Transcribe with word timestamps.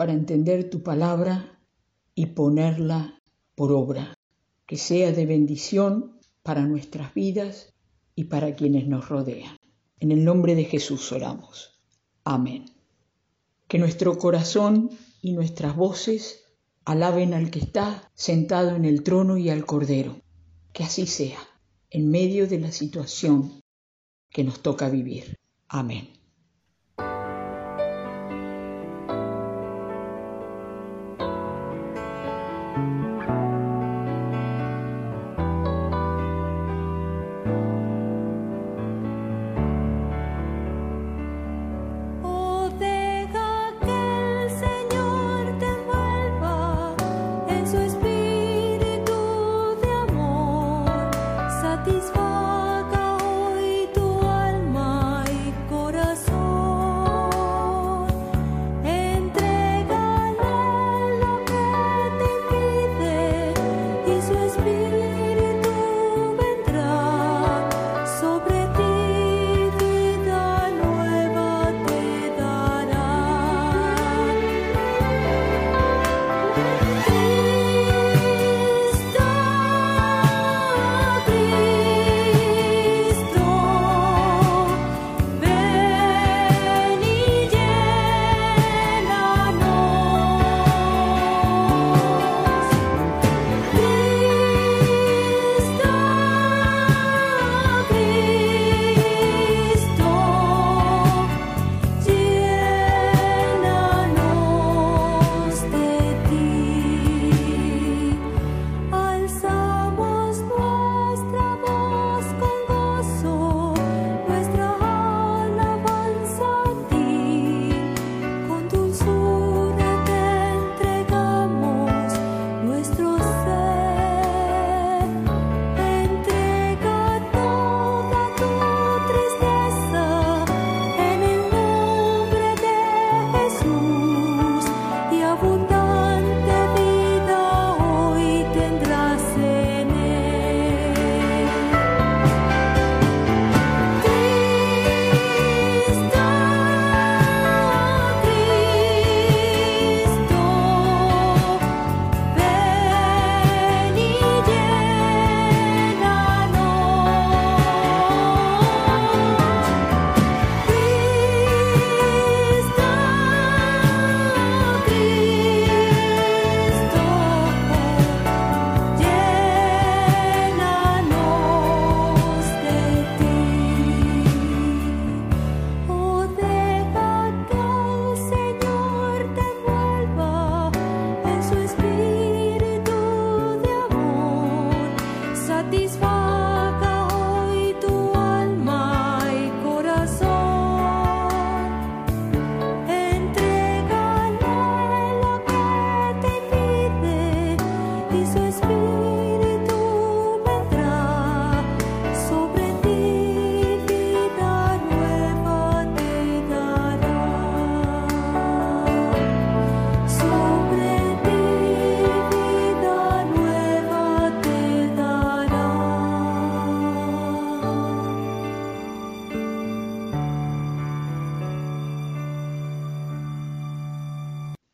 para 0.00 0.14
entender 0.14 0.70
tu 0.70 0.82
palabra 0.82 1.60
y 2.14 2.24
ponerla 2.28 3.20
por 3.54 3.70
obra, 3.70 4.14
que 4.64 4.78
sea 4.78 5.12
de 5.12 5.26
bendición 5.26 6.18
para 6.42 6.62
nuestras 6.62 7.12
vidas 7.12 7.74
y 8.14 8.24
para 8.24 8.56
quienes 8.56 8.88
nos 8.88 9.10
rodean. 9.10 9.58
En 9.98 10.10
el 10.10 10.24
nombre 10.24 10.54
de 10.54 10.64
Jesús 10.64 11.12
oramos. 11.12 11.82
Amén. 12.24 12.64
Que 13.68 13.78
nuestro 13.78 14.16
corazón 14.16 14.88
y 15.20 15.34
nuestras 15.34 15.76
voces 15.76 16.46
alaben 16.86 17.34
al 17.34 17.50
que 17.50 17.58
está 17.58 18.10
sentado 18.14 18.76
en 18.76 18.86
el 18.86 19.02
trono 19.02 19.36
y 19.36 19.50
al 19.50 19.66
Cordero. 19.66 20.22
Que 20.72 20.82
así 20.82 21.06
sea, 21.06 21.40
en 21.90 22.10
medio 22.10 22.48
de 22.48 22.58
la 22.58 22.72
situación 22.72 23.60
que 24.30 24.44
nos 24.44 24.60
toca 24.60 24.88
vivir. 24.88 25.36
Amén. 25.68 26.19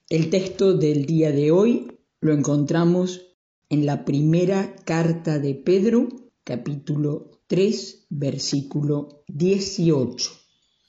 El 0.08 0.30
texto 0.30 0.74
del 0.74 1.04
día 1.04 1.32
de 1.32 1.50
hoy 1.50 1.98
lo 2.20 2.32
encontramos 2.32 3.26
en 3.68 3.86
la 3.86 4.04
primera 4.04 4.76
carta 4.84 5.40
de 5.40 5.56
Pedro, 5.56 6.06
capítulo 6.44 7.42
3, 7.48 8.06
versículo 8.10 9.24
18. 9.26 10.30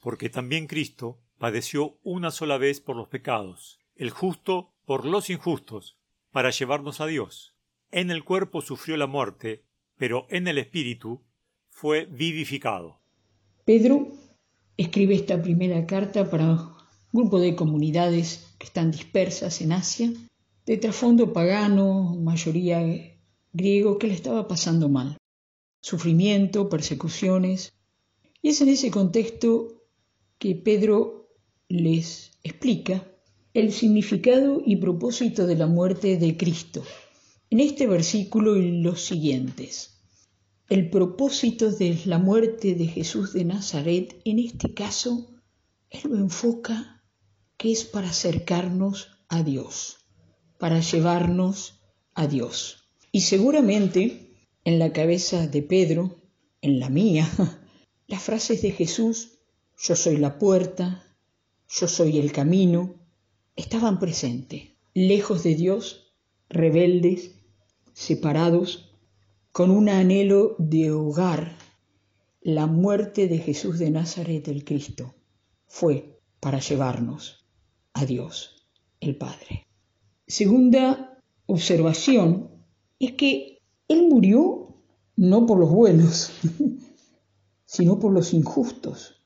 Porque 0.03 0.29
también 0.29 0.67
Cristo 0.67 1.17
padeció 1.39 1.97
una 2.03 2.29
sola 2.29 2.59
vez 2.59 2.79
por 2.79 2.95
los 2.95 3.07
pecados, 3.07 3.79
el 3.95 4.11
justo 4.11 4.75
por 4.85 5.03
los 5.03 5.31
injustos, 5.31 5.97
para 6.31 6.51
llevarnos 6.51 7.01
a 7.01 7.07
Dios. 7.07 7.55
En 7.89 8.11
el 8.11 8.23
cuerpo 8.23 8.61
sufrió 8.61 8.97
la 8.97 9.07
muerte, 9.07 9.63
pero 9.97 10.27
en 10.29 10.47
el 10.47 10.59
espíritu 10.59 11.23
fue 11.71 12.05
vivificado. 12.05 12.99
Pedro 13.65 14.09
escribe 14.77 15.15
esta 15.15 15.41
primera 15.41 15.87
carta 15.87 16.29
para 16.29 16.76
grupo 17.11 17.39
de 17.39 17.55
comunidades 17.55 18.47
que 18.57 18.67
están 18.67 18.91
dispersas 18.91 19.61
en 19.61 19.71
Asia, 19.71 20.13
de 20.65 20.77
trasfondo 20.77 21.31
pagano, 21.33 22.15
mayoría 22.15 22.79
griego, 23.53 23.97
que 23.97 24.07
le 24.07 24.13
estaba 24.13 24.47
pasando 24.47 24.89
mal. 24.89 25.17
Sufrimiento, 25.81 26.69
persecuciones. 26.69 27.73
Y 28.41 28.49
es 28.49 28.61
en 28.61 28.69
ese 28.69 28.91
contexto 28.91 29.83
que 30.37 30.55
Pedro 30.55 31.29
les 31.69 32.31
explica 32.43 33.07
el 33.53 33.71
significado 33.71 34.61
y 34.63 34.75
propósito 34.75 35.47
de 35.47 35.55
la 35.55 35.67
muerte 35.67 36.17
de 36.17 36.37
Cristo. 36.37 36.83
En 37.49 37.59
este 37.59 37.87
versículo 37.87 38.57
y 38.57 38.81
los 38.81 39.01
siguientes. 39.01 40.01
El 40.69 40.89
propósito 40.89 41.71
de 41.71 41.97
la 42.05 42.19
muerte 42.19 42.75
de 42.75 42.87
Jesús 42.87 43.31
de 43.31 43.45
Nazaret, 43.45 44.19
en 44.25 44.39
este 44.39 44.73
caso, 44.73 45.29
él 45.89 46.01
lo 46.11 46.17
enfoca 46.17 46.96
que 47.57 47.71
es 47.71 47.85
para 47.85 48.09
acercarnos 48.09 49.09
a 49.29 49.41
Dios, 49.41 49.97
para 50.59 50.79
llevarnos 50.79 51.81
a 52.13 52.27
Dios. 52.27 52.83
Y 53.11 53.21
seguramente 53.21 54.35
en 54.63 54.77
la 54.77 54.93
cabeza 54.93 55.47
de 55.47 55.63
Pedro, 55.63 56.21
en 56.61 56.79
la 56.79 56.89
mía, 56.89 57.27
las 58.07 58.21
frases 58.21 58.61
de 58.61 58.71
Jesús, 58.71 59.39
yo 59.75 59.95
soy 59.95 60.17
la 60.17 60.37
puerta, 60.37 61.03
yo 61.67 61.87
soy 61.87 62.19
el 62.19 62.31
camino, 62.31 62.95
estaban 63.55 63.99
presentes, 63.99 64.69
lejos 64.93 65.43
de 65.43 65.55
Dios, 65.55 66.13
rebeldes, 66.49 67.31
separados, 67.93 68.95
con 69.51 69.71
un 69.71 69.89
anhelo 69.89 70.55
de 70.59 70.91
hogar. 70.91 71.57
La 72.41 72.67
muerte 72.67 73.27
de 73.27 73.39
Jesús 73.39 73.79
de 73.79 73.89
Nazaret, 73.89 74.47
el 74.47 74.63
Cristo, 74.63 75.15
fue 75.65 76.21
para 76.39 76.59
llevarnos 76.59 77.46
a 77.97 78.05
Dios, 78.05 78.67
el 78.99 79.17
Padre. 79.17 79.67
Segunda 80.25 81.21
observación 81.45 82.49
es 82.99 83.13
que 83.13 83.59
Él 83.87 84.07
murió 84.09 84.75
no 85.15 85.45
por 85.45 85.59
los 85.59 85.71
buenos, 85.71 86.31
sino 87.65 87.99
por 87.99 88.11
los 88.13 88.33
injustos 88.33 89.17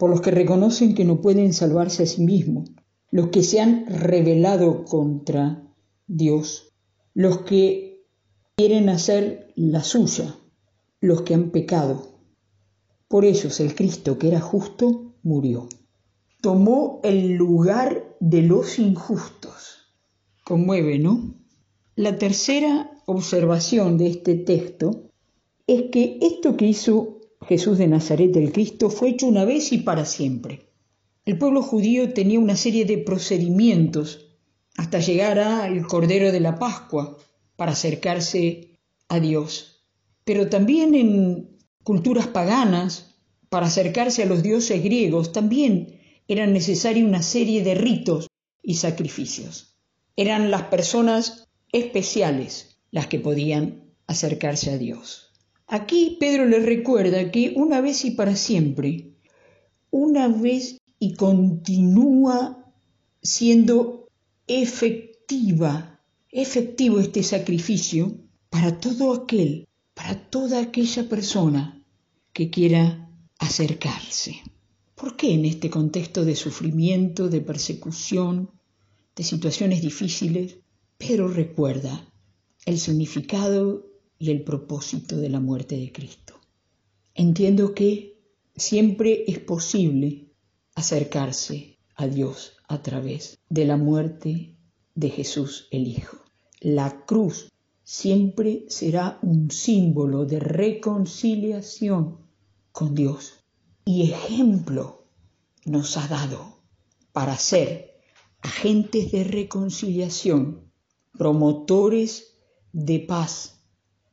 por 0.00 0.08
los 0.08 0.22
que 0.22 0.30
reconocen 0.30 0.94
que 0.94 1.04
no 1.04 1.20
pueden 1.20 1.52
salvarse 1.52 2.04
a 2.04 2.06
sí 2.06 2.22
mismos, 2.22 2.70
los 3.10 3.28
que 3.28 3.42
se 3.42 3.60
han 3.60 3.84
rebelado 3.86 4.86
contra 4.86 5.62
Dios, 6.06 6.72
los 7.12 7.42
que 7.42 8.06
quieren 8.56 8.88
hacer 8.88 9.52
la 9.56 9.84
suya, 9.84 10.34
los 11.02 11.20
que 11.20 11.34
han 11.34 11.50
pecado. 11.50 12.18
Por 13.08 13.26
ellos 13.26 13.60
el 13.60 13.74
Cristo, 13.74 14.16
que 14.16 14.28
era 14.28 14.40
justo, 14.40 15.16
murió. 15.22 15.68
Tomó 16.40 17.00
el 17.04 17.34
lugar 17.34 18.16
de 18.20 18.42
los 18.42 18.78
injustos. 18.78 19.92
Conmueve, 20.44 20.98
¿no? 20.98 21.34
La 21.96 22.16
tercera 22.16 22.90
observación 23.06 23.98
de 23.98 24.08
este 24.08 24.36
texto 24.36 25.10
es 25.66 25.90
que 25.92 26.18
esto 26.22 26.56
que 26.56 26.66
hizo 26.66 27.20
Jesús 27.46 27.78
de 27.78 27.88
Nazaret 27.88 28.32
del 28.32 28.52
Cristo 28.52 28.90
fue 28.90 29.10
hecho 29.10 29.26
una 29.26 29.44
vez 29.44 29.72
y 29.72 29.78
para 29.78 30.04
siempre. 30.04 30.70
El 31.24 31.38
pueblo 31.38 31.62
judío 31.62 32.12
tenía 32.14 32.40
una 32.40 32.56
serie 32.56 32.86
de 32.86 32.98
procedimientos 32.98 34.38
hasta 34.76 34.98
llegar 34.98 35.38
al 35.38 35.86
Cordero 35.86 36.32
de 36.32 36.40
la 36.40 36.58
Pascua 36.58 37.18
para 37.56 37.72
acercarse 37.72 38.78
a 39.08 39.20
Dios. 39.20 39.84
Pero 40.24 40.48
también 40.48 40.94
en 40.94 41.58
culturas 41.82 42.26
paganas, 42.26 43.16
para 43.50 43.66
acercarse 43.66 44.22
a 44.22 44.26
los 44.26 44.42
dioses 44.42 44.82
griegos, 44.82 45.32
también 45.32 45.99
era 46.32 46.46
necesaria 46.46 47.04
una 47.04 47.22
serie 47.22 47.64
de 47.64 47.74
ritos 47.74 48.28
y 48.62 48.74
sacrificios. 48.74 49.74
Eran 50.14 50.52
las 50.52 50.62
personas 50.62 51.48
especiales 51.72 52.78
las 52.92 53.08
que 53.08 53.18
podían 53.18 53.82
acercarse 54.06 54.70
a 54.70 54.78
Dios. 54.78 55.32
Aquí 55.66 56.16
Pedro 56.20 56.46
le 56.46 56.60
recuerda 56.60 57.32
que 57.32 57.52
una 57.56 57.80
vez 57.80 58.04
y 58.04 58.12
para 58.12 58.36
siempre, 58.36 59.10
una 59.90 60.28
vez 60.28 60.78
y 61.00 61.14
continúa 61.14 62.72
siendo 63.20 64.08
efectiva, 64.46 66.00
efectivo 66.30 67.00
este 67.00 67.24
sacrificio 67.24 68.14
para 68.50 68.78
todo 68.78 69.14
aquel, 69.14 69.66
para 69.94 70.14
toda 70.30 70.60
aquella 70.60 71.08
persona 71.08 71.82
que 72.32 72.50
quiera 72.50 73.10
acercarse. 73.40 74.42
¿Por 75.00 75.16
qué 75.16 75.32
en 75.32 75.46
este 75.46 75.70
contexto 75.70 76.26
de 76.26 76.36
sufrimiento, 76.36 77.30
de 77.30 77.40
persecución, 77.40 78.50
de 79.16 79.22
situaciones 79.22 79.80
difíciles, 79.80 80.58
Pedro 80.98 81.28
recuerda 81.28 82.06
el 82.66 82.78
significado 82.78 83.86
y 84.18 84.30
el 84.30 84.44
propósito 84.44 85.16
de 85.16 85.30
la 85.30 85.40
muerte 85.40 85.78
de 85.78 85.90
Cristo. 85.90 86.34
Entiendo 87.14 87.72
que 87.72 88.20
siempre 88.54 89.24
es 89.26 89.38
posible 89.38 90.34
acercarse 90.74 91.78
a 91.96 92.06
Dios 92.06 92.58
a 92.68 92.82
través 92.82 93.38
de 93.48 93.64
la 93.64 93.78
muerte 93.78 94.58
de 94.94 95.08
Jesús 95.08 95.66
el 95.70 95.88
Hijo. 95.88 96.18
La 96.60 97.06
cruz 97.06 97.48
siempre 97.84 98.66
será 98.68 99.18
un 99.22 99.50
símbolo 99.50 100.26
de 100.26 100.40
reconciliación 100.40 102.18
con 102.70 102.94
Dios 102.94 103.39
y 103.90 104.02
ejemplo 104.02 105.08
nos 105.64 105.96
ha 105.96 106.06
dado 106.06 106.60
para 107.10 107.36
ser 107.36 108.00
agentes 108.40 109.10
de 109.10 109.24
reconciliación, 109.24 110.70
promotores 111.18 112.36
de 112.72 113.00
paz 113.00 113.64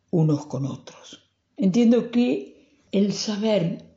unos 0.09 0.47
con 0.47 0.65
otros. 0.65 1.29
Entiendo 1.57 2.09
que 2.09 2.88
el 2.91 3.13
saber 3.13 3.95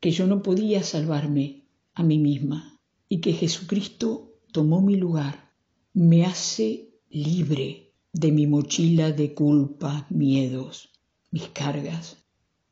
que 0.00 0.12
yo 0.12 0.26
no 0.26 0.42
podía 0.42 0.82
salvarme 0.82 1.68
a 1.92 2.02
mí 2.02 2.18
misma 2.18 2.80
y 3.06 3.20
que 3.20 3.34
Jesucristo 3.34 4.38
tomó 4.50 4.80
mi 4.80 4.96
lugar 4.96 5.52
me 5.92 6.24
hace 6.24 6.88
libre 7.10 7.92
de 8.14 8.32
mi 8.32 8.46
mochila 8.46 9.12
de 9.12 9.34
culpa, 9.34 10.06
miedos, 10.08 10.88
mis 11.30 11.50
cargas, 11.50 12.16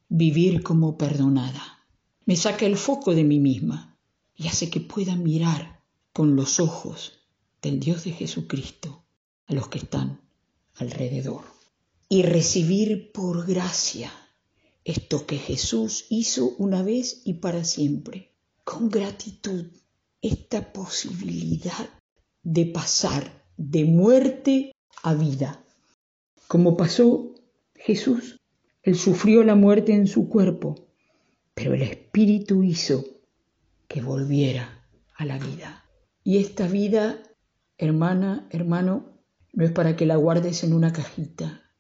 vivir 0.09 0.63
como 0.63 0.97
perdonada. 0.97 1.80
Me 2.27 2.37
saca 2.37 2.67
el 2.67 2.77
foco 2.77 3.15
de 3.15 3.25
mí 3.25 3.39
misma 3.39 3.99
y 4.37 4.49
hace 4.49 4.71
que 4.71 4.81
pueda 4.81 5.17
mirar 5.17 5.83
con 6.13 6.37
los 6.37 6.61
ojos 6.61 7.21
del 7.63 7.81
Dios 7.81 8.05
de 8.05 8.13
Jesucristo 8.13 9.05
a 9.47 9.55
los 9.55 9.69
que 9.69 9.79
están 9.79 10.21
alrededor 10.75 11.43
y 12.09 12.23
recibir 12.23 13.13
por 13.13 13.47
gracia 13.47 14.13
esto 14.85 15.27
que 15.27 15.37
Jesús 15.37 16.07
hizo 16.09 16.55
una 16.59 16.83
vez 16.83 17.23
y 17.25 17.35
para 17.35 17.65
siempre, 17.65 18.33
con 18.65 18.89
gratitud, 18.89 19.67
esta 20.23 20.73
posibilidad 20.73 21.89
de 22.43 22.67
pasar 22.67 23.45
de 23.57 23.85
muerte 23.85 24.73
a 25.03 25.15
vida. 25.15 25.65
Como 26.49 26.77
pasó 26.77 27.35
Jesús, 27.75 28.41
Él 28.83 28.97
sufrió 28.97 29.45
la 29.45 29.55
muerte 29.55 29.93
en 29.93 30.07
su 30.07 30.29
cuerpo, 30.29 30.90
pero 31.61 31.75
el 31.75 31.83
Espíritu 31.83 32.63
hizo 32.63 33.05
que 33.87 34.01
volviera 34.01 34.83
a 35.15 35.27
la 35.27 35.39
vida. 35.39 35.85
Y 36.25 36.39
esta 36.39 36.67
vida, 36.67 37.23
hermana, 37.77 38.49
hermano, 38.49 39.21
no 39.53 39.67
es 39.67 39.71
para 39.71 39.95
que 39.95 40.07
la 40.07 40.17
guardes 40.17 40.65
en 40.65 40.73
una 40.73 40.91
cajita, 40.91 41.71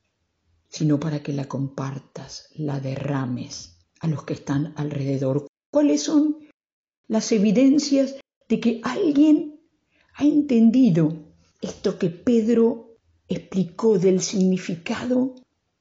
sino 0.68 1.00
para 1.00 1.22
que 1.22 1.32
la 1.32 1.46
compartas, 1.46 2.50
la 2.56 2.78
derrames 2.78 3.78
a 4.00 4.06
los 4.06 4.24
que 4.24 4.34
están 4.34 4.74
alrededor. 4.76 5.46
¿Cuáles 5.70 6.02
son 6.02 6.36
las 7.08 7.32
evidencias 7.32 8.16
de 8.50 8.60
que 8.60 8.82
alguien 8.84 9.62
ha 10.12 10.24
entendido 10.26 11.16
esto 11.62 11.98
que 11.98 12.10
Pedro 12.10 12.98
explicó 13.28 13.98
del 13.98 14.20
significado 14.20 15.36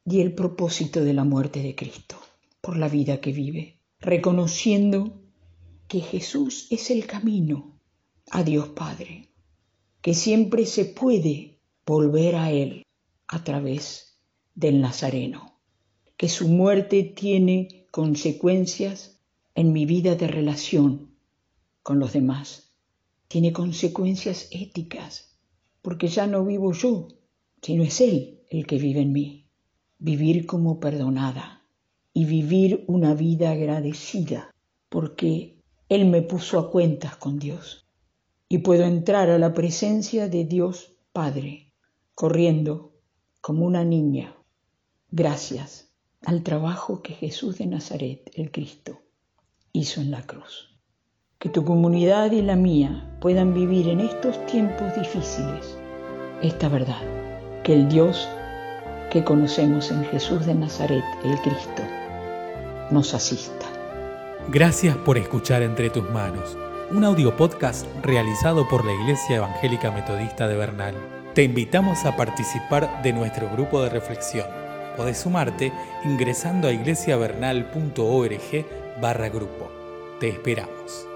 y 0.06 0.22
el 0.22 0.34
propósito 0.34 1.04
de 1.04 1.14
la 1.14 1.26
muerte 1.26 1.62
de 1.62 1.76
Cristo 1.76 2.16
por 2.62 2.78
la 2.78 2.88
vida 2.88 3.20
que 3.20 3.34
vive, 3.34 3.79
reconociendo 4.00 5.22
que 5.88 6.00
Jesús 6.00 6.68
es 6.70 6.90
el 6.90 7.06
camino 7.06 7.78
a 8.32 8.44
Dios 8.44 8.70
Padre, 8.70 9.30
que 10.02 10.14
siempre 10.14 10.66
se 10.66 10.86
puede 10.86 11.60
volver 11.86 12.36
a 12.36 12.52
Él 12.52 12.84
a 13.28 13.44
través 13.44 14.20
del 14.56 14.80
Nazareno, 14.80 15.60
que 16.16 16.30
su 16.30 16.48
muerte 16.48 17.04
tiene 17.04 17.88
consecuencias 17.92 19.20
en 19.54 19.74
mi 19.74 19.86
vida 19.86 20.16
de 20.16 20.28
relación 20.28 21.16
con 21.84 22.00
los 22.00 22.14
demás, 22.14 22.72
tiene 23.28 23.52
consecuencias 23.52 24.48
éticas, 24.52 25.38
porque 25.82 26.08
ya 26.08 26.26
no 26.26 26.46
vivo 26.46 26.72
yo, 26.72 27.10
sino 27.62 27.84
es 27.84 28.00
Él 28.00 28.44
el 28.50 28.66
que 28.66 28.78
vive 28.78 29.02
en 29.02 29.12
mí. 29.12 29.46
Vivir 29.98 30.46
como 30.46 30.80
perdonada 30.80 31.59
y 32.20 32.26
vivir 32.26 32.84
una 32.88 33.14
vida 33.14 33.52
agradecida, 33.52 34.54
porque 34.90 35.64
Él 35.88 36.06
me 36.06 36.22
puso 36.22 36.60
a 36.60 36.70
cuentas 36.70 37.16
con 37.16 37.40
Dios 37.40 37.88
y 38.50 38.58
puedo 38.58 38.84
entrar 38.84 39.30
a 39.30 39.40
la 39.40 39.54
presencia 39.54 40.28
de 40.28 40.44
Dios 40.44 40.98
Padre, 41.14 41.72
corriendo 42.14 42.92
como 43.40 43.66
una 43.66 43.86
niña 43.86 44.36
gracias 45.10 45.94
al 46.26 46.44
trabajo 46.44 47.02
que 47.02 47.14
Jesús 47.14 47.58
de 47.58 47.68
Nazaret, 47.68 48.30
el 48.34 48.52
Cristo, 48.52 49.00
hizo 49.72 50.02
en 50.02 50.12
la 50.12 50.24
cruz. 50.24 50.78
Que 51.38 51.48
tu 51.48 51.64
comunidad 51.64 52.34
y 52.34 52.42
la 52.42 52.58
mía 52.58 53.18
puedan 53.22 53.54
vivir 53.54 53.88
en 53.88 54.02
estos 54.02 54.46
tiempos 54.46 54.94
difíciles 54.94 55.78
esta 56.42 56.68
verdad, 56.68 57.02
que 57.64 57.76
el 57.76 57.88
Dios 57.88 58.28
que 59.10 59.24
conocemos 59.24 59.90
en 59.90 60.04
Jesús 60.04 60.46
de 60.46 60.56
Nazaret, 60.56 61.06
el 61.24 61.40
Cristo, 61.40 61.84
nos 62.92 63.14
asista. 63.14 63.66
Gracias 64.48 64.98
por 64.98 65.18
escuchar 65.18 65.62
Entre 65.62 65.90
tus 65.90 66.10
manos, 66.10 66.58
un 66.92 67.04
audio 67.04 67.36
podcast 67.38 67.86
realizado 68.02 68.68
por 68.68 68.86
la 68.86 68.94
Iglesia 68.94 69.38
Evangélica 69.38 69.92
Metodista 69.92 70.48
de 70.48 70.56
Bernal. 70.56 70.96
Te 71.36 71.44
invitamos 71.44 72.06
a 72.06 72.18
participar 72.18 73.02
de 73.04 73.14
nuestro 73.14 73.50
grupo 73.50 73.82
de 73.84 73.90
reflexión. 73.90 74.48
Podés 74.98 75.20
sumarte 75.20 75.72
ingresando 76.04 76.68
a 76.68 76.74
iglesiavernal.org 76.74 78.66
barra 79.00 79.30
grupo. 79.30 79.72
Te 80.20 80.30
esperamos. 80.30 81.08